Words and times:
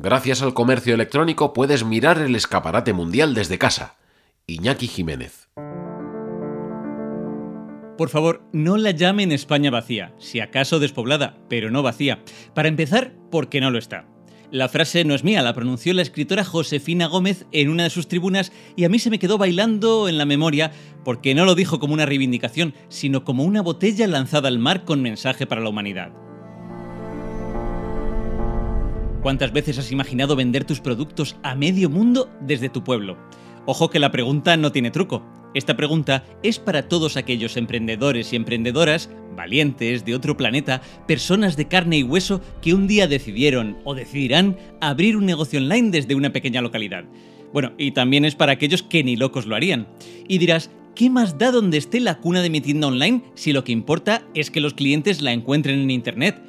Gracias 0.00 0.42
al 0.42 0.54
comercio 0.54 0.94
electrónico 0.94 1.52
puedes 1.52 1.84
mirar 1.84 2.18
el 2.18 2.36
escaparate 2.36 2.92
mundial 2.92 3.34
desde 3.34 3.58
casa. 3.58 3.96
Iñaki 4.46 4.86
Jiménez. 4.86 5.48
Por 7.96 8.08
favor, 8.08 8.44
no 8.52 8.76
la 8.76 8.92
llamen 8.92 9.32
España 9.32 9.72
vacía, 9.72 10.14
si 10.18 10.38
acaso 10.38 10.78
despoblada, 10.78 11.36
pero 11.48 11.72
no 11.72 11.82
vacía. 11.82 12.22
Para 12.54 12.68
empezar, 12.68 13.12
porque 13.28 13.60
no 13.60 13.72
lo 13.72 13.78
está. 13.78 14.06
La 14.52 14.68
frase 14.68 15.04
no 15.04 15.16
es 15.16 15.24
mía, 15.24 15.42
la 15.42 15.52
pronunció 15.52 15.92
la 15.92 16.02
escritora 16.02 16.44
Josefina 16.44 17.08
Gómez 17.08 17.46
en 17.50 17.68
una 17.68 17.82
de 17.82 17.90
sus 17.90 18.06
tribunas 18.06 18.52
y 18.76 18.84
a 18.84 18.88
mí 18.88 19.00
se 19.00 19.10
me 19.10 19.18
quedó 19.18 19.36
bailando 19.36 20.08
en 20.08 20.16
la 20.16 20.24
memoria 20.26 20.70
porque 21.04 21.34
no 21.34 21.44
lo 21.44 21.56
dijo 21.56 21.80
como 21.80 21.92
una 21.92 22.06
reivindicación, 22.06 22.72
sino 22.88 23.24
como 23.24 23.42
una 23.42 23.62
botella 23.62 24.06
lanzada 24.06 24.46
al 24.46 24.60
mar 24.60 24.84
con 24.84 25.02
mensaje 25.02 25.44
para 25.46 25.60
la 25.60 25.68
humanidad. 25.68 26.12
¿Cuántas 29.22 29.52
veces 29.52 29.78
has 29.78 29.90
imaginado 29.90 30.36
vender 30.36 30.64
tus 30.64 30.80
productos 30.80 31.36
a 31.42 31.56
medio 31.56 31.90
mundo 31.90 32.30
desde 32.40 32.68
tu 32.68 32.84
pueblo? 32.84 33.18
Ojo 33.66 33.90
que 33.90 33.98
la 33.98 34.12
pregunta 34.12 34.56
no 34.56 34.70
tiene 34.70 34.92
truco. 34.92 35.26
Esta 35.54 35.76
pregunta 35.76 36.24
es 36.44 36.60
para 36.60 36.88
todos 36.88 37.16
aquellos 37.16 37.56
emprendedores 37.56 38.32
y 38.32 38.36
emprendedoras, 38.36 39.10
valientes, 39.36 40.04
de 40.04 40.14
otro 40.14 40.36
planeta, 40.36 40.82
personas 41.08 41.56
de 41.56 41.66
carne 41.66 41.98
y 41.98 42.04
hueso 42.04 42.40
que 42.62 42.74
un 42.74 42.86
día 42.86 43.08
decidieron 43.08 43.78
o 43.82 43.96
decidirán 43.96 44.56
abrir 44.80 45.16
un 45.16 45.26
negocio 45.26 45.58
online 45.58 45.90
desde 45.90 46.14
una 46.14 46.32
pequeña 46.32 46.62
localidad. 46.62 47.04
Bueno, 47.52 47.72
y 47.76 47.90
también 47.90 48.24
es 48.24 48.36
para 48.36 48.52
aquellos 48.52 48.84
que 48.84 49.02
ni 49.02 49.16
locos 49.16 49.46
lo 49.46 49.56
harían. 49.56 49.88
Y 50.28 50.38
dirás, 50.38 50.70
¿qué 50.94 51.10
más 51.10 51.38
da 51.38 51.50
donde 51.50 51.78
esté 51.78 51.98
la 51.98 52.18
cuna 52.18 52.40
de 52.40 52.50
mi 52.50 52.60
tienda 52.60 52.86
online 52.86 53.22
si 53.34 53.52
lo 53.52 53.64
que 53.64 53.72
importa 53.72 54.22
es 54.34 54.52
que 54.52 54.60
los 54.60 54.74
clientes 54.74 55.22
la 55.22 55.32
encuentren 55.32 55.80
en 55.80 55.90
Internet? 55.90 56.40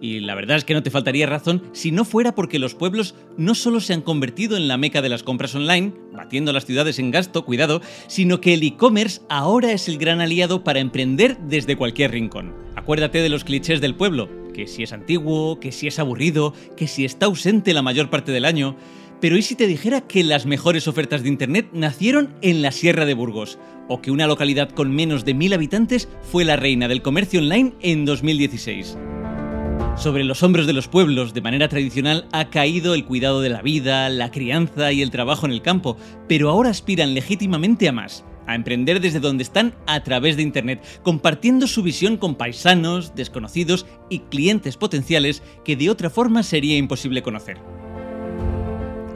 Y 0.00 0.20
la 0.20 0.34
verdad 0.34 0.56
es 0.56 0.64
que 0.64 0.74
no 0.74 0.82
te 0.82 0.90
faltaría 0.90 1.26
razón 1.26 1.62
si 1.72 1.90
no 1.90 2.04
fuera 2.04 2.34
porque 2.34 2.58
los 2.58 2.74
pueblos 2.74 3.14
no 3.36 3.54
solo 3.54 3.80
se 3.80 3.94
han 3.94 4.02
convertido 4.02 4.56
en 4.56 4.68
la 4.68 4.76
meca 4.76 5.02
de 5.02 5.08
las 5.08 5.22
compras 5.22 5.54
online, 5.54 5.92
batiendo 6.12 6.52
las 6.52 6.66
ciudades 6.66 6.98
en 6.98 7.10
gasto, 7.10 7.44
cuidado, 7.44 7.80
sino 8.06 8.40
que 8.40 8.54
el 8.54 8.62
e-commerce 8.62 9.22
ahora 9.28 9.72
es 9.72 9.88
el 9.88 9.98
gran 9.98 10.20
aliado 10.20 10.62
para 10.62 10.80
emprender 10.80 11.38
desde 11.38 11.76
cualquier 11.76 12.12
rincón. 12.12 12.54
Acuérdate 12.76 13.20
de 13.20 13.28
los 13.28 13.44
clichés 13.44 13.80
del 13.80 13.96
pueblo, 13.96 14.28
que 14.54 14.66
si 14.66 14.82
es 14.82 14.92
antiguo, 14.92 15.58
que 15.58 15.72
si 15.72 15.88
es 15.88 15.98
aburrido, 15.98 16.54
que 16.76 16.86
si 16.86 17.04
está 17.04 17.26
ausente 17.26 17.74
la 17.74 17.82
mayor 17.82 18.08
parte 18.08 18.32
del 18.32 18.44
año. 18.44 18.76
Pero 19.20 19.36
¿y 19.36 19.42
si 19.42 19.56
te 19.56 19.66
dijera 19.66 20.02
que 20.02 20.22
las 20.22 20.46
mejores 20.46 20.86
ofertas 20.86 21.24
de 21.24 21.28
Internet 21.28 21.70
nacieron 21.72 22.34
en 22.40 22.62
la 22.62 22.70
Sierra 22.70 23.04
de 23.04 23.14
Burgos? 23.14 23.58
¿O 23.88 24.00
que 24.00 24.12
una 24.12 24.28
localidad 24.28 24.70
con 24.70 24.94
menos 24.94 25.24
de 25.24 25.34
mil 25.34 25.52
habitantes 25.52 26.08
fue 26.22 26.44
la 26.44 26.56
reina 26.56 26.86
del 26.86 27.02
comercio 27.02 27.40
online 27.40 27.72
en 27.80 28.04
2016? 28.04 28.96
Sobre 29.98 30.22
los 30.22 30.44
hombros 30.44 30.68
de 30.68 30.72
los 30.72 30.86
pueblos, 30.86 31.34
de 31.34 31.40
manera 31.40 31.68
tradicional, 31.68 32.28
ha 32.30 32.50
caído 32.50 32.94
el 32.94 33.04
cuidado 33.04 33.40
de 33.40 33.48
la 33.48 33.62
vida, 33.62 34.08
la 34.08 34.30
crianza 34.30 34.92
y 34.92 35.02
el 35.02 35.10
trabajo 35.10 35.44
en 35.44 35.50
el 35.50 35.60
campo, 35.60 35.96
pero 36.28 36.50
ahora 36.50 36.70
aspiran 36.70 37.14
legítimamente 37.14 37.88
a 37.88 37.92
más, 37.92 38.24
a 38.46 38.54
emprender 38.54 39.00
desde 39.00 39.18
donde 39.18 39.42
están 39.42 39.74
a 39.88 40.04
través 40.04 40.36
de 40.36 40.44
Internet, 40.44 40.84
compartiendo 41.02 41.66
su 41.66 41.82
visión 41.82 42.16
con 42.16 42.36
paisanos, 42.36 43.16
desconocidos 43.16 43.86
y 44.08 44.20
clientes 44.20 44.76
potenciales 44.76 45.42
que 45.64 45.74
de 45.74 45.90
otra 45.90 46.10
forma 46.10 46.44
sería 46.44 46.76
imposible 46.76 47.22
conocer. 47.22 47.58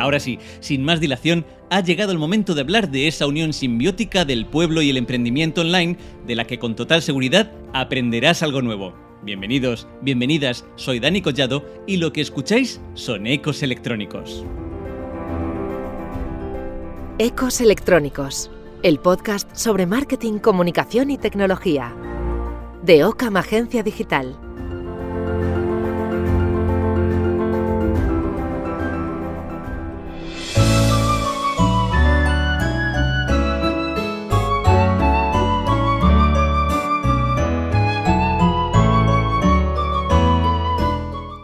Ahora 0.01 0.19
sí, 0.19 0.41
sin 0.59 0.83
más 0.83 0.99
dilación, 0.99 1.47
ha 1.71 1.81
llegado 1.81 2.11
el 2.11 2.19
momento 2.19 2.57
de 2.57 2.63
hablar 2.63 2.91
de 2.91 3.07
esa 3.07 3.29
unión 3.29 3.53
simbiótica 3.53 4.25
del 4.25 4.47
pueblo 4.47 4.83
y 4.83 4.91
el 4.91 4.97
emprendimiento 4.97 5.61
online, 5.61 5.97
de 6.27 6.35
la 6.35 6.45
que 6.45 6.59
con 6.59 6.75
total 6.75 7.03
seguridad 7.03 7.53
aprenderás 7.73 8.43
algo 8.43 8.63
nuevo. 8.63 9.02
Bienvenidos, 9.25 9.87
bienvenidas, 10.01 10.65
soy 10.75 10.99
Dani 10.99 11.23
Collado 11.23 11.65
y 11.87 11.99
lo 11.99 12.13
que 12.13 12.21
escucháis 12.21 12.81
son 12.95 13.29
ecos 13.29 13.63
electrónicos. 13.63 14.45
Ecos 17.21 17.61
electrónicos, 17.61 18.51
el 18.83 18.99
podcast 18.99 19.49
sobre 19.55 19.87
marketing, 19.87 20.41
comunicación 20.41 21.13
y 21.13 21.19
tecnología. 21.19 21.95
De 22.83 23.05
Ocam 23.05 23.37
Agencia 23.37 23.85
Digital. 23.85 24.37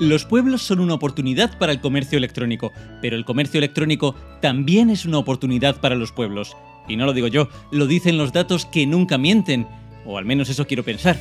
Los 0.08 0.24
pueblos 0.24 0.62
son 0.62 0.80
una 0.80 0.94
oportunidad 0.94 1.58
para 1.58 1.70
el 1.70 1.82
comercio 1.82 2.16
electrónico, 2.16 2.72
pero 3.02 3.14
el 3.14 3.26
comercio 3.26 3.58
electrónico 3.58 4.14
también 4.40 4.88
es 4.88 5.04
una 5.04 5.18
oportunidad 5.18 5.82
para 5.82 5.96
los 5.96 6.12
pueblos. 6.12 6.56
Y 6.88 6.96
no 6.96 7.04
lo 7.04 7.12
digo 7.12 7.26
yo, 7.26 7.50
lo 7.70 7.86
dicen 7.86 8.16
los 8.16 8.32
datos 8.32 8.64
que 8.64 8.86
nunca 8.86 9.18
mienten, 9.18 9.66
o 10.06 10.16
al 10.16 10.24
menos 10.24 10.48
eso 10.48 10.66
quiero 10.66 10.82
pensar. 10.82 11.20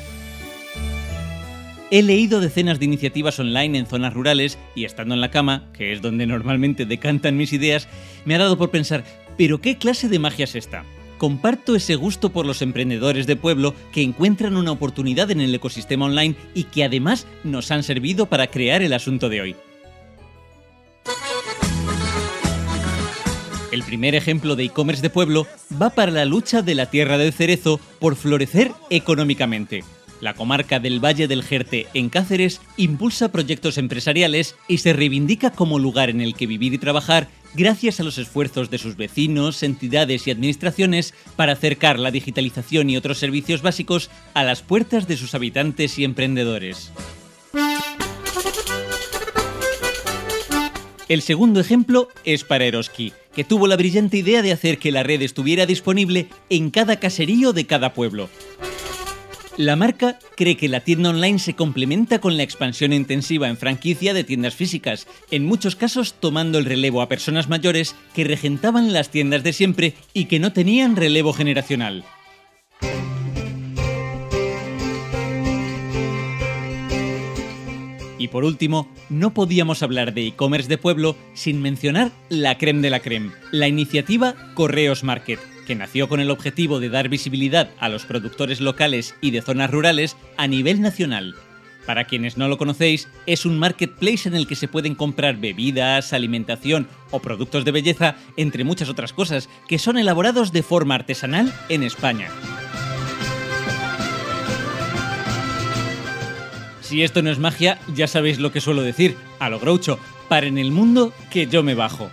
He 1.92 2.02
leído 2.02 2.40
decenas 2.40 2.80
de 2.80 2.86
iniciativas 2.86 3.38
online 3.42 3.78
en 3.78 3.88
zonas 3.88 4.14
rurales 4.14 4.58
y 4.74 4.86
estando 4.86 5.16
en 5.16 5.20
la 5.20 5.32
cama, 5.32 5.66
que 5.74 5.92
es 5.92 6.02
donde 6.02 6.26
normalmente 6.26 6.86
decantan 6.86 7.36
mis 7.36 7.52
ideas, 7.52 7.90
me 8.24 8.36
ha 8.36 8.40
dado 8.40 8.58
por 8.58 8.72
pensar, 8.72 9.04
¿pero 9.38 9.60
qué 9.60 9.78
clase 9.78 10.08
de 10.08 10.20
magia 10.20 10.46
es 10.46 10.56
esta? 10.56 10.86
Comparto 11.18 11.76
ese 11.76 11.96
gusto 11.96 12.32
por 12.32 12.46
los 12.46 12.62
emprendedores 12.62 13.28
de 13.28 13.36
pueblo 13.36 13.74
que 13.92 14.04
encuentran 14.04 14.58
una 14.58 14.72
oportunidad 14.72 15.32
en 15.32 15.42
el 15.42 15.54
ecosistema 15.54 16.06
online 16.06 16.36
y 16.54 16.64
que 16.66 16.84
además 16.84 17.28
nos 17.44 17.72
han 17.72 17.84
servido 17.84 18.28
para 18.28 18.48
crear 18.48 18.82
el 18.82 18.94
asunto 18.94 19.30
de 19.30 19.42
hoy. 19.42 19.56
El 23.72 23.84
primer 23.84 24.16
ejemplo 24.16 24.56
de 24.56 24.64
e-commerce 24.64 25.02
de 25.02 25.10
pueblo 25.10 25.46
va 25.80 25.90
para 25.90 26.12
la 26.12 26.26
lucha 26.26 26.62
de 26.62 26.74
la 26.74 26.88
Tierra 26.90 27.18
del 27.18 27.34
Cerezo 27.34 27.80
por 28.00 28.16
florecer 28.16 28.72
económicamente. 28.90 29.84
La 30.20 30.34
comarca 30.34 30.80
del 30.80 31.04
Valle 31.04 31.28
del 31.28 31.44
Jerte 31.44 31.86
en 31.94 32.10
Cáceres 32.10 32.60
impulsa 32.76 33.32
proyectos 33.32 33.78
empresariales 33.78 34.56
y 34.68 34.80
se 34.80 34.94
reivindica 34.94 35.52
como 35.52 35.78
lugar 35.78 36.10
en 36.10 36.22
el 36.22 36.34
que 36.34 36.48
vivir 36.48 36.74
y 36.74 36.80
trabajar 36.80 37.28
gracias 37.54 38.00
a 38.00 38.04
los 38.04 38.18
esfuerzos 38.18 38.70
de 38.70 38.78
sus 38.78 38.96
vecinos, 38.96 39.64
entidades 39.64 40.28
y 40.28 40.32
administraciones 40.32 41.14
para 41.36 41.54
acercar 41.54 42.00
la 42.00 42.12
digitalización 42.12 42.90
y 42.90 42.98
otros 42.98 43.18
servicios 43.18 43.62
básicos 43.62 44.10
a 44.34 44.44
las 44.44 44.62
puertas 44.62 45.08
de 45.08 45.18
sus 45.18 45.36
habitantes 45.36 45.98
y 46.00 46.04
emprendedores. 46.04 46.92
El 51.08 51.22
segundo 51.22 51.62
ejemplo 51.62 52.10
es 52.26 52.44
para 52.44 52.66
Eroski, 52.66 53.14
que 53.34 53.46
tuvo 53.46 53.68
la 53.68 53.78
brillante 53.78 54.18
idea 54.18 54.42
de 54.42 54.52
hacer 54.52 54.78
que 54.78 54.92
la 54.92 55.04
red 55.04 55.22
estuviera 55.22 55.66
disponible 55.66 56.28
en 56.50 56.70
cada 56.70 57.00
caserío 57.00 57.54
de 57.54 57.66
cada 57.66 57.94
pueblo. 57.94 58.30
La 59.58 59.76
marca 59.76 60.20
cree 60.36 60.56
que 60.56 60.70
la 60.70 60.82
tienda 60.82 61.10
online 61.10 61.40
se 61.40 61.56
complementa 61.56 62.20
con 62.20 62.38
la 62.38 62.44
expansión 62.44 62.94
intensiva 62.94 63.48
en 63.48 63.58
franquicia 63.58 64.14
de 64.14 64.24
tiendas 64.24 64.54
físicas, 64.54 65.08
en 65.32 65.46
muchos 65.46 65.76
casos 65.76 66.14
tomando 66.20 66.60
el 66.60 66.66
relevo 66.66 67.02
a 67.02 67.10
personas 67.10 67.50
mayores 67.50 67.96
que 68.14 68.24
regentaban 68.24 68.94
las 68.94 69.10
tiendas 69.10 69.42
de 69.42 69.54
siempre 69.54 69.96
y 70.14 70.26
que 70.26 70.38
no 70.38 70.54
tenían 70.54 70.96
relevo 70.96 71.34
generacional. 71.34 72.04
Y 78.20 78.28
por 78.28 78.44
último, 78.44 78.88
no 79.10 79.34
podíamos 79.34 79.82
hablar 79.82 80.14
de 80.14 80.28
e-commerce 80.28 80.70
de 80.70 80.78
pueblo 80.78 81.16
sin 81.34 81.64
mencionar 81.64 82.12
la 82.30 82.60
creme 82.60 82.82
de 82.82 82.92
la 82.92 83.00
creme, 83.00 83.32
la 83.52 83.68
iniciativa 83.68 84.36
Correos 84.54 85.04
Market 85.04 85.40
que 85.68 85.76
nació 85.76 86.08
con 86.08 86.22
el 86.22 86.32
objetivo 86.32 86.80
de 86.80 86.90
dar 86.90 87.10
visibilidad 87.10 87.70
a 87.78 87.90
los 87.90 88.06
productores 88.06 88.62
locales 88.62 89.16
y 89.22 89.32
de 89.32 89.42
zonas 89.42 89.70
rurales 89.70 90.16
a 90.38 90.48
nivel 90.48 90.82
nacional. 90.82 91.36
Para 91.86 92.06
quienes 92.06 92.38
no 92.38 92.48
lo 92.48 92.58
conocéis, 92.58 93.10
es 93.26 93.46
un 93.46 93.60
marketplace 93.60 94.28
en 94.28 94.36
el 94.36 94.48
que 94.48 94.56
se 94.56 94.68
pueden 94.68 94.96
comprar 94.96 95.38
bebidas, 95.38 96.14
alimentación 96.14 96.88
o 97.12 97.20
productos 97.20 97.66
de 97.66 97.72
belleza, 97.72 98.16
entre 98.38 98.64
muchas 98.64 98.90
otras 98.90 99.14
cosas, 99.14 99.50
que 99.68 99.78
son 99.78 99.98
elaborados 99.98 100.52
de 100.52 100.64
forma 100.64 100.96
artesanal 100.96 101.54
en 101.70 101.84
España. 101.84 102.30
Si 106.82 107.04
esto 107.04 107.22
no 107.22 107.30
es 107.30 107.40
magia, 107.40 107.80
ya 107.94 108.08
sabéis 108.08 108.40
lo 108.40 108.54
que 108.54 108.62
suelo 108.62 108.82
decir, 108.82 109.18
a 109.40 109.50
lo 109.50 109.60
groucho, 109.60 110.00
para 110.30 110.48
en 110.48 110.58
el 110.58 110.72
mundo 110.72 111.14
que 111.30 111.48
yo 111.48 111.62
me 111.62 111.76
bajo. 111.76 112.10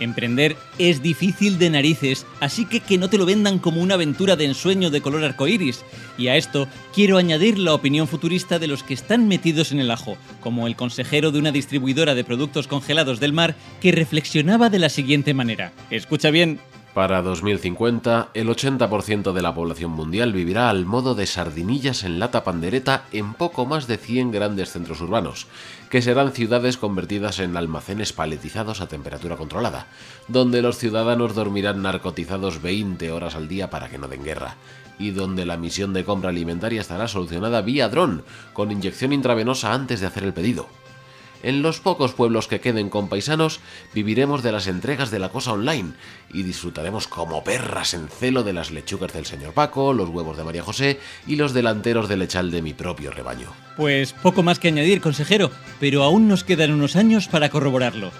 Emprender 0.00 0.56
es 0.78 1.02
difícil 1.02 1.58
de 1.58 1.70
narices, 1.70 2.26
así 2.40 2.64
que 2.64 2.80
que 2.80 2.98
no 2.98 3.10
te 3.10 3.18
lo 3.18 3.26
vendan 3.26 3.58
como 3.58 3.82
una 3.82 3.94
aventura 3.94 4.36
de 4.36 4.44
ensueño 4.44 4.90
de 4.90 5.00
color 5.00 5.24
arcoíris. 5.24 5.84
Y 6.16 6.28
a 6.28 6.36
esto 6.36 6.68
quiero 6.94 7.16
añadir 7.18 7.58
la 7.58 7.74
opinión 7.74 8.08
futurista 8.08 8.58
de 8.58 8.66
los 8.66 8.82
que 8.82 8.94
están 8.94 9.28
metidos 9.28 9.72
en 9.72 9.80
el 9.80 9.90
ajo, 9.90 10.16
como 10.40 10.66
el 10.66 10.76
consejero 10.76 11.30
de 11.30 11.38
una 11.38 11.52
distribuidora 11.52 12.14
de 12.14 12.24
productos 12.24 12.68
congelados 12.68 13.20
del 13.20 13.32
mar 13.32 13.56
que 13.80 13.92
reflexionaba 13.92 14.70
de 14.70 14.78
la 14.78 14.88
siguiente 14.88 15.34
manera. 15.34 15.72
Escucha 15.90 16.30
bien, 16.30 16.60
Para 16.94 17.22
2050, 17.22 18.30
el 18.34 18.48
80% 18.48 19.32
de 19.32 19.42
la 19.42 19.54
población 19.54 19.92
mundial 19.92 20.32
vivirá 20.32 20.70
al 20.70 20.86
modo 20.86 21.14
de 21.14 21.26
sardinillas 21.26 22.02
en 22.02 22.18
lata 22.18 22.42
pandereta 22.44 23.04
en 23.12 23.34
poco 23.34 23.66
más 23.66 23.86
de 23.86 23.98
100 23.98 24.32
grandes 24.32 24.72
centros 24.72 25.00
urbanos, 25.00 25.46
que 25.90 26.02
serán 26.02 26.32
ciudades 26.32 26.76
convertidas 26.76 27.38
en 27.38 27.56
almacenes 27.56 28.12
paletizados 28.12 28.80
a 28.80 28.88
temperatura 28.88 29.36
controlada, 29.36 29.86
donde 30.28 30.62
los 30.62 30.78
ciudadanos 30.78 31.34
dormirán 31.34 31.82
narcotizados 31.82 32.62
20 32.62 33.12
horas 33.12 33.36
al 33.36 33.48
día 33.48 33.70
para 33.70 33.88
que 33.88 33.98
no 33.98 34.08
den 34.08 34.24
guerra, 34.24 34.56
y 34.98 35.10
donde 35.10 35.46
la 35.46 35.56
misión 35.56 35.92
de 35.92 36.04
compra 36.04 36.30
alimentaria 36.30 36.80
estará 36.80 37.06
solucionada 37.06 37.60
vía 37.60 37.88
dron, 37.88 38.24
con 38.54 38.72
inyección 38.72 39.12
intravenosa 39.12 39.72
antes 39.72 40.00
de 40.00 40.06
hacer 40.06 40.24
el 40.24 40.32
pedido. 40.32 40.66
En 41.42 41.62
los 41.62 41.80
pocos 41.80 42.14
pueblos 42.14 42.48
que 42.48 42.60
queden 42.60 42.90
con 42.90 43.08
paisanos, 43.08 43.60
viviremos 43.94 44.42
de 44.42 44.52
las 44.52 44.66
entregas 44.66 45.10
de 45.10 45.18
la 45.18 45.28
cosa 45.28 45.52
online 45.52 45.92
y 46.32 46.42
disfrutaremos 46.42 47.06
como 47.06 47.44
perras 47.44 47.94
en 47.94 48.08
celo 48.08 48.42
de 48.42 48.52
las 48.52 48.70
lechugas 48.70 49.12
del 49.12 49.26
señor 49.26 49.52
Paco, 49.52 49.92
los 49.92 50.08
huevos 50.08 50.36
de 50.36 50.44
María 50.44 50.62
José 50.62 50.98
y 51.26 51.36
los 51.36 51.52
delanteros 51.52 52.08
del 52.08 52.18
lechal 52.18 52.50
de 52.50 52.62
mi 52.62 52.74
propio 52.74 53.10
rebaño. 53.10 53.52
Pues 53.76 54.12
poco 54.12 54.42
más 54.42 54.58
que 54.58 54.68
añadir, 54.68 55.00
consejero, 55.00 55.50
pero 55.78 56.02
aún 56.02 56.26
nos 56.26 56.44
quedan 56.44 56.72
unos 56.72 56.96
años 56.96 57.28
para 57.28 57.48
corroborarlo. 57.48 58.10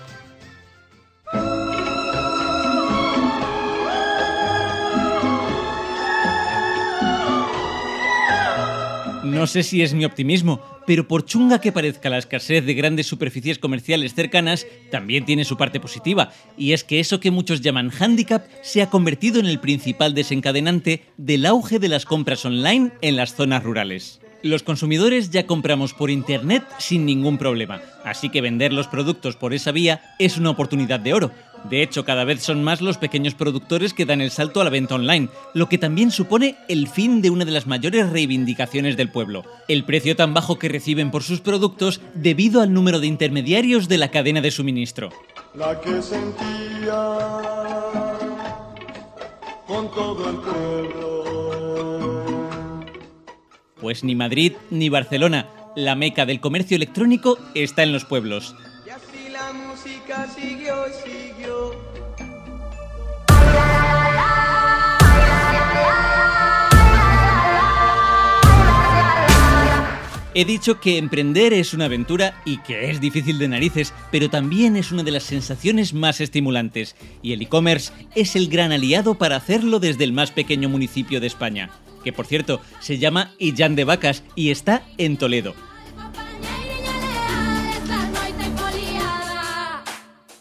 No 9.28 9.46
sé 9.46 9.62
si 9.62 9.82
es 9.82 9.92
mi 9.92 10.06
optimismo, 10.06 10.62
pero 10.86 11.06
por 11.06 11.26
chunga 11.26 11.60
que 11.60 11.70
parezca 11.70 12.08
la 12.08 12.16
escasez 12.16 12.64
de 12.64 12.72
grandes 12.72 13.06
superficies 13.06 13.58
comerciales 13.58 14.14
cercanas, 14.14 14.66
también 14.90 15.26
tiene 15.26 15.44
su 15.44 15.58
parte 15.58 15.80
positiva, 15.80 16.32
y 16.56 16.72
es 16.72 16.82
que 16.82 16.98
eso 16.98 17.20
que 17.20 17.30
muchos 17.30 17.60
llaman 17.60 17.92
handicap 18.00 18.46
se 18.62 18.80
ha 18.80 18.88
convertido 18.88 19.38
en 19.38 19.46
el 19.46 19.60
principal 19.60 20.14
desencadenante 20.14 21.04
del 21.18 21.44
auge 21.44 21.78
de 21.78 21.88
las 21.88 22.06
compras 22.06 22.44
online 22.46 22.92
en 23.02 23.16
las 23.16 23.34
zonas 23.34 23.62
rurales. 23.62 24.20
Los 24.42 24.62
consumidores 24.62 25.30
ya 25.30 25.46
compramos 25.46 25.94
por 25.94 26.10
Internet 26.10 26.62
sin 26.78 27.04
ningún 27.04 27.38
problema, 27.38 27.82
así 28.04 28.30
que 28.30 28.40
vender 28.40 28.72
los 28.72 28.86
productos 28.86 29.36
por 29.36 29.52
esa 29.52 29.72
vía 29.72 30.14
es 30.20 30.38
una 30.38 30.50
oportunidad 30.50 31.00
de 31.00 31.12
oro. 31.12 31.32
De 31.64 31.82
hecho, 31.82 32.04
cada 32.04 32.24
vez 32.24 32.42
son 32.42 32.62
más 32.64 32.80
los 32.80 32.98
pequeños 32.98 33.34
productores 33.34 33.92
que 33.92 34.06
dan 34.06 34.20
el 34.20 34.30
salto 34.30 34.60
a 34.60 34.64
la 34.64 34.70
venta 34.70 34.94
online, 34.94 35.28
lo 35.54 35.68
que 35.68 35.78
también 35.78 36.10
supone 36.10 36.56
el 36.68 36.88
fin 36.88 37.20
de 37.22 37.30
una 37.30 37.44
de 37.44 37.50
las 37.52 37.66
mayores 37.66 38.10
reivindicaciones 38.10 38.96
del 38.96 39.10
pueblo, 39.10 39.44
el 39.68 39.84
precio 39.84 40.16
tan 40.16 40.34
bajo 40.34 40.58
que 40.58 40.68
reciben 40.68 41.10
por 41.10 41.22
sus 41.22 41.40
productos 41.40 42.00
debido 42.14 42.60
al 42.60 42.72
número 42.72 43.00
de 43.00 43.06
intermediarios 43.06 43.88
de 43.88 43.98
la 43.98 44.10
cadena 44.10 44.40
de 44.40 44.50
suministro. 44.50 45.10
La 45.54 45.80
que 45.80 46.00
sentía 46.02 47.18
con 49.66 49.90
todo 49.90 50.30
el 50.30 50.36
pueblo. 50.36 51.24
Pues 53.80 54.02
ni 54.02 54.14
Madrid 54.14 54.54
ni 54.70 54.88
Barcelona, 54.88 55.46
la 55.76 55.94
meca 55.94 56.26
del 56.26 56.40
comercio 56.40 56.76
electrónico 56.76 57.38
está 57.54 57.82
en 57.82 57.92
los 57.92 58.04
pueblos. 58.04 58.56
La 59.48 59.54
música 59.54 60.28
siguió 60.28 60.74
y 60.88 60.92
siguió. 61.08 61.74
He 70.34 70.44
dicho 70.44 70.80
que 70.80 70.98
emprender 70.98 71.54
es 71.54 71.72
una 71.72 71.86
aventura 71.86 72.42
y 72.44 72.58
que 72.58 72.90
es 72.90 73.00
difícil 73.00 73.38
de 73.38 73.48
narices, 73.48 73.94
pero 74.10 74.28
también 74.28 74.76
es 74.76 74.92
una 74.92 75.02
de 75.02 75.12
las 75.12 75.22
sensaciones 75.22 75.94
más 75.94 76.20
estimulantes, 76.20 76.94
y 77.22 77.32
el 77.32 77.40
e-commerce 77.40 77.90
es 78.14 78.36
el 78.36 78.50
gran 78.50 78.70
aliado 78.70 79.14
para 79.14 79.36
hacerlo 79.36 79.80
desde 79.80 80.04
el 80.04 80.12
más 80.12 80.30
pequeño 80.30 80.68
municipio 80.68 81.20
de 81.20 81.26
España, 81.26 81.70
que 82.04 82.12
por 82.12 82.26
cierto 82.26 82.60
se 82.80 82.98
llama 82.98 83.32
Illán 83.38 83.76
de 83.76 83.84
Vacas 83.84 84.24
y 84.34 84.50
está 84.50 84.82
en 84.98 85.16
Toledo. 85.16 85.54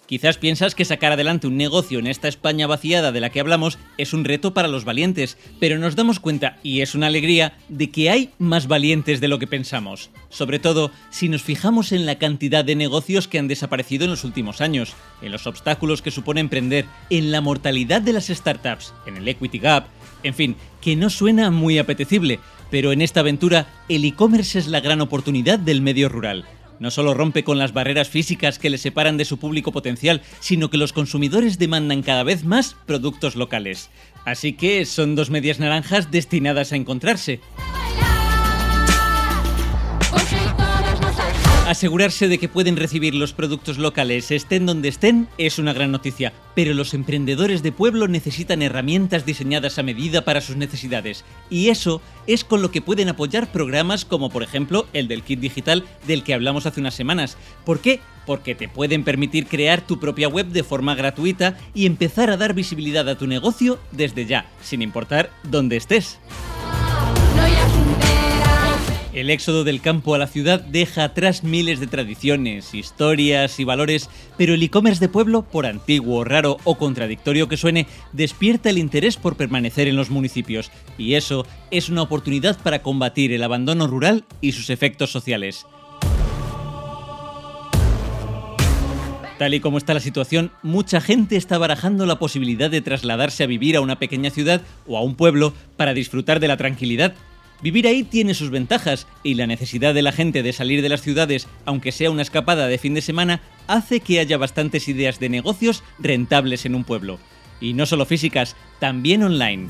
Quizás 0.08 0.38
piensas 0.38 0.74
que 0.74 0.86
sacar 0.86 1.12
adelante 1.12 1.48
un 1.48 1.58
negocio 1.58 2.00
en 2.00 2.08
esta 2.08 2.30
España 2.30 2.66
vaciada 2.66 3.12
de 3.12 3.20
la 3.20 3.30
que 3.30 3.42
hablamos 3.42 3.78
es 3.98 4.14
un 4.14 4.24
reto 4.24 4.54
para 4.54 4.70
los 4.70 4.86
valientes, 4.86 5.38
pero 5.60 5.78
nos 5.78 5.98
damos 5.98 6.22
cuenta, 6.22 6.60
y 6.64 6.80
es 6.80 6.96
una 6.96 7.08
alegría, 7.08 7.58
de 7.68 7.90
que 7.90 8.10
hay 8.10 8.30
más 8.40 8.70
valientes 8.70 9.20
de 9.20 9.28
lo 9.28 9.38
que 9.38 9.48
pensamos. 9.48 10.10
Sobre 10.30 10.60
todo 10.60 10.92
si 11.10 11.28
nos 11.28 11.44
fijamos 11.44 11.92
en 11.92 12.06
la 12.06 12.16
cantidad 12.16 12.64
de 12.64 12.78
negocios 12.78 13.28
que 13.28 13.38
han 13.38 13.50
desaparecido 13.50 14.06
en 14.06 14.12
los 14.12 14.24
últimos 14.24 14.62
años, 14.62 14.94
en 15.22 15.34
los 15.34 15.46
obstáculos 15.46 16.02
que 16.02 16.12
supone 16.12 16.40
emprender, 16.40 16.86
en 17.10 17.34
la 17.34 17.42
mortalidad 17.42 18.02
de 18.02 18.14
las 18.14 18.28
startups, 18.28 18.94
en 19.08 19.18
el 19.18 19.28
equity 19.28 19.60
gap, 19.60 19.88
en 20.24 20.34
fin, 20.34 20.56
que 20.80 20.96
no 20.96 21.10
suena 21.10 21.52
muy 21.52 21.80
apetecible, 21.80 22.40
pero 22.72 22.94
en 22.94 23.02
esta 23.02 23.20
aventura 23.20 23.68
el 23.90 24.06
e-commerce 24.06 24.58
es 24.60 24.68
la 24.68 24.80
gran 24.80 25.02
oportunidad 25.02 25.60
del 25.60 25.82
medio 25.82 26.08
rural. 26.08 26.46
No 26.80 26.92
solo 26.92 27.14
rompe 27.14 27.44
con 27.44 27.58
las 27.58 27.74
barreras 27.74 28.10
físicas 28.10 28.60
que 28.60 28.70
le 28.70 28.78
separan 28.78 29.18
de 29.18 29.26
su 29.26 29.38
público 29.38 29.72
potencial, 29.72 30.22
sino 30.40 30.70
que 30.70 30.78
los 30.78 30.94
consumidores 30.94 31.58
demandan 31.58 32.04
cada 32.04 32.24
vez 32.24 32.44
más 32.44 32.76
productos 32.86 33.36
locales. 33.36 33.90
Así 34.26 34.54
que 34.54 34.86
son 34.86 35.16
dos 35.16 35.30
medias 35.30 35.60
naranjas 35.60 36.12
destinadas 36.12 36.74
a 36.74 36.76
encontrarse. 36.76 37.40
Asegurarse 41.68 42.30
de 42.30 42.38
que 42.38 42.48
pueden 42.48 42.78
recibir 42.78 43.14
los 43.14 43.34
productos 43.34 43.78
locales 43.78 44.32
estén 44.32 44.66
donde 44.66 44.88
estén 44.88 45.28
es 45.38 45.60
una 45.60 45.74
gran 45.74 45.92
noticia, 45.92 46.32
pero 46.56 46.74
los 46.74 46.94
emprendedores 46.94 47.62
de 47.62 47.74
pueblo 47.74 48.08
necesitan 48.08 48.62
herramientas 48.62 49.26
diseñadas 49.26 49.78
a 49.78 49.84
medida 49.84 50.24
para 50.24 50.40
sus 50.40 50.56
necesidades, 50.56 51.26
y 51.50 51.68
eso 51.68 52.02
es 52.26 52.46
con 52.46 52.62
lo 52.62 52.72
que 52.72 52.82
pueden 52.82 53.10
apoyar 53.10 53.52
programas 53.52 54.06
como 54.06 54.30
por 54.30 54.44
ejemplo 54.44 54.88
el 54.94 55.10
del 55.10 55.24
kit 55.24 55.42
digital 55.42 55.84
del 56.08 56.24
que 56.24 56.34
hablamos 56.34 56.66
hace 56.66 56.80
unas 56.80 56.96
semanas. 56.96 57.36
¿Por 57.66 57.82
qué? 57.82 58.00
Porque 58.26 58.56
te 58.56 58.70
pueden 58.70 59.04
permitir 59.04 59.48
crear 59.48 59.82
tu 59.86 60.00
propia 60.00 60.30
web 60.30 60.48
de 60.48 60.64
forma 60.64 60.96
gratuita 60.96 61.58
y 61.74 61.86
empezar 61.86 62.30
a 62.30 62.38
dar 62.38 62.54
visibilidad 62.54 63.10
a 63.10 63.18
tu 63.18 63.28
negocio 63.28 63.78
desde 63.92 64.26
ya, 64.26 64.50
sin 64.62 64.82
importar 64.82 65.32
dónde 65.44 65.76
estés. 65.76 66.18
El 69.18 69.32
éxodo 69.32 69.64
del 69.64 69.82
campo 69.82 70.14
a 70.14 70.20
la 70.20 70.28
ciudad 70.28 70.62
deja 70.62 71.04
atrás 71.04 71.44
miles 71.44 71.80
de 71.80 71.88
tradiciones, 71.88 72.76
historias 72.76 73.60
y 73.60 73.64
valores, 73.64 74.12
pero 74.38 74.54
el 74.54 74.62
e-commerce 74.62 75.00
de 75.00 75.10
pueblo, 75.10 75.42
por 75.42 75.66
antiguo, 75.66 76.24
raro 76.24 76.58
o 76.66 76.78
contradictorio 76.78 77.48
que 77.48 77.58
suene, 77.58 77.88
despierta 78.14 78.70
el 78.70 78.78
interés 78.78 79.18
por 79.18 79.36
permanecer 79.36 79.88
en 79.88 79.96
los 79.96 80.12
municipios, 80.12 80.70
y 81.00 81.16
eso 81.16 81.48
es 81.72 81.90
una 81.90 82.04
oportunidad 82.04 82.62
para 82.62 82.84
combatir 82.84 83.34
el 83.34 83.42
abandono 83.42 83.88
rural 83.88 84.24
y 84.40 84.52
sus 84.52 84.70
efectos 84.70 85.10
sociales. 85.10 85.66
Tal 89.40 89.56
y 89.56 89.60
como 89.60 89.80
está 89.80 89.96
la 89.96 90.00
situación, 90.00 90.52
mucha 90.62 91.02
gente 91.02 91.38
está 91.38 91.58
barajando 91.58 92.06
la 92.06 92.20
posibilidad 92.20 92.70
de 92.70 92.82
trasladarse 92.82 93.44
a 93.44 93.48
vivir 93.48 93.78
a 93.78 93.82
una 93.82 93.98
pequeña 93.98 94.30
ciudad 94.30 94.62
o 94.86 94.96
a 94.96 95.02
un 95.02 95.16
pueblo 95.16 95.54
para 95.76 95.96
disfrutar 95.96 96.40
de 96.40 96.48
la 96.48 96.58
tranquilidad, 96.58 97.16
Vivir 97.62 97.88
ahí 97.88 98.04
tiene 98.04 98.36
sus 98.36 98.52
ventajas 98.52 99.08
y 99.24 99.34
la 99.34 99.48
necesidad 99.48 99.94
de 99.94 100.04
la 100.04 100.12
gente 100.12 100.44
de 100.44 100.54
salir 100.54 100.82
de 100.82 100.90
las 100.90 101.02
ciudades, 101.02 101.48
aunque 101.66 101.92
sea 101.92 102.12
una 102.12 102.22
escapada 102.22 102.68
de 102.68 102.78
fin 102.78 102.94
de 102.94 103.02
semana, 103.02 103.42
hace 103.66 104.00
que 104.00 104.20
haya 104.20 104.38
bastantes 104.38 104.88
ideas 104.88 105.20
de 105.20 105.30
negocios 105.30 105.84
rentables 105.98 106.66
en 106.66 106.76
un 106.76 106.84
pueblo. 106.84 107.18
Y 107.60 107.74
no 107.74 107.88
solo 107.88 108.06
físicas, 108.06 108.56
también 108.80 109.24
online. 109.24 109.68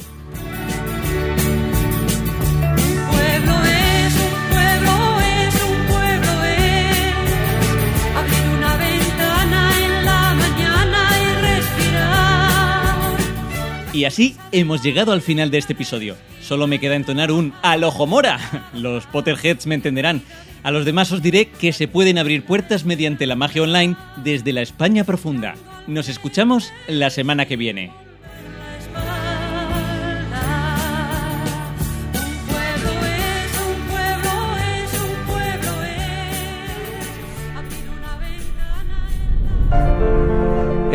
Y 13.98 14.06
así 14.06 14.36
hemos 14.51 14.84
llegado 14.84 15.12
al 15.12 15.24
final 15.24 15.50
de 15.50 15.58
este 15.58 15.74
episodio. 15.74 16.18
Solo 16.39 16.68
me 16.68 16.80
queda 16.80 16.96
entonar 16.96 17.32
un 17.32 17.51
¡Al 17.63 17.84
ojo 17.84 18.06
mora! 18.06 18.38
Los 18.75 19.08
Potterheads 19.08 19.66
me 19.66 19.74
entenderán. 19.74 20.22
A 20.62 20.70
los 20.70 20.86
demás 20.86 21.12
os 21.12 21.24
diré 21.24 21.48
que 21.48 21.74
se 21.74 21.88
pueden 21.88 22.20
abrir 22.20 22.46
puertas 22.46 22.86
mediante 22.86 23.25
la 23.25 23.36
magia 23.36 23.63
online 23.63 23.96
desde 24.18 24.54
la 24.54 24.62
España 24.62 25.04
profunda. 25.04 25.56
Nos 25.88 26.10
escuchamos 26.10 26.72
la 26.88 27.10
semana 27.10 27.48
que 27.48 27.58
viene. 27.58 27.92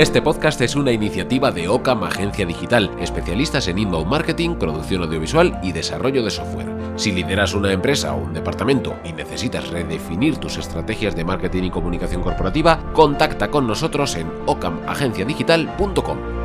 Este 0.02 0.20
podcast 0.20 0.60
es 0.62 0.74
una 0.74 0.90
iniciativa 0.90 1.52
de 1.52 1.68
Ocam 1.68 2.02
Agencia 2.02 2.44
Digital, 2.44 2.90
especialistas 2.98 3.68
en 3.68 3.78
inbound 3.78 4.10
marketing, 4.10 4.56
producción 4.56 5.04
audiovisual 5.04 5.60
y 5.62 5.70
desarrollo 5.70 6.24
de 6.24 6.30
software. 6.32 6.66
Si 6.96 7.12
lideras 7.12 7.54
una 7.54 7.72
empresa 7.72 8.12
o 8.12 8.20
un 8.20 8.32
departamento 8.32 8.96
y 9.04 9.12
necesitas 9.12 9.68
redefinir 9.70 10.38
tus 10.38 10.56
estrategias 10.58 11.14
de 11.14 11.24
marketing 11.24 11.62
y 11.62 11.70
comunicación 11.70 12.20
corporativa, 12.20 12.82
contacta 12.92 13.48
con 13.48 13.68
nosotros 13.68 14.16
en 14.16 14.28
ocamagenciadigital.com. 14.46 16.41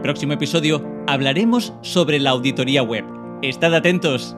próximo 0.00 0.32
episodio 0.32 0.84
hablaremos 1.06 1.72
sobre 1.82 2.18
la 2.18 2.30
auditoría 2.30 2.82
web. 2.82 3.04
Estad 3.42 3.74
atentos. 3.74 4.36